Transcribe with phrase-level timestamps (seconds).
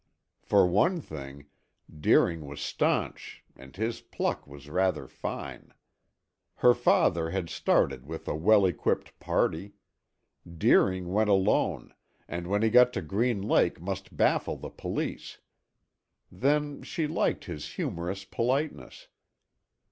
[0.41, 1.45] For one thing,
[1.87, 5.75] Deering was stanch, and his pluck was rather fine.
[6.55, 9.73] Her father had started with a well equipped party;
[10.57, 11.93] Deering went alone,
[12.27, 15.37] and when he got to Green Lake must baffle the police.
[16.31, 19.07] Then she liked his humorous politeness.